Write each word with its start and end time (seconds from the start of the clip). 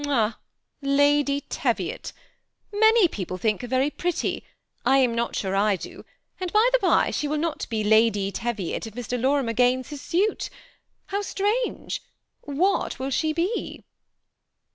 '*Ah, 0.07 0.39
Lady 0.81 1.41
Teviot! 1.41 2.11
Many 2.73 3.07
people 3.07 3.37
think 3.37 3.61
her 3.61 3.67
very 3.67 3.91
pretty; 3.91 4.43
I 4.83 4.97
am 4.97 5.13
not 5.13 5.35
sure 5.35 5.55
I 5.55 5.75
do, 5.75 6.03
and, 6.39 6.51
by 6.51 6.67
the 6.73 6.79
by, 6.79 7.11
she 7.11 7.27
will 7.27 7.37
not 7.37 7.69
be 7.69 7.83
Lady 7.83 8.31
Teviot 8.31 8.87
if 8.87 8.95
Mr. 8.95 9.21
Lorimer 9.21 9.53
gains 9.53 9.89
his 9.89 10.01
suit 10.01 10.49
How 11.09 11.21
strange! 11.21 12.01
What 12.55 12.97
will 12.97 13.11
she 13.11 13.31
be 13.31 13.83